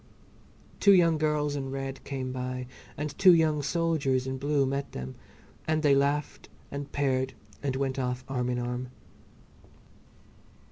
[0.79, 2.65] Two young girls in red came by
[2.97, 5.13] and two young soldiers in blue met them,
[5.67, 8.89] and they laughed and paired and went off arm in arm.